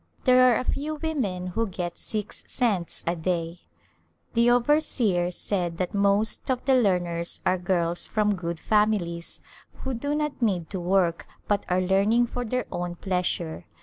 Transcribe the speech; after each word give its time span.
There 0.23 0.51
are 0.51 0.57
a 0.59 0.63
few 0.63 0.95
women 0.95 1.45
who 1.53 1.67
get 1.67 1.95
six 1.95 2.43
cents 2.47 3.03
a 3.05 3.15
day. 3.15 3.61
The 4.33 4.49
overseer 4.49 5.29
said 5.29 5.77
that 5.77 5.93
most 5.93 6.49
of 6.49 6.65
the 6.65 6.73
learners 6.73 7.39
are 7.45 7.59
girls 7.59 8.07
from 8.07 8.33
good 8.33 8.59
families 8.59 9.41
who 9.83 9.93
do 9.93 10.15
not 10.15 10.41
need 10.41 10.71
to 10.71 10.79
work 10.79 11.27
but 11.47 11.67
are 11.69 11.81
learning 11.81 12.25
for 12.25 12.43
their 12.43 12.65
own 12.71 12.95
pleasure. 12.95 13.67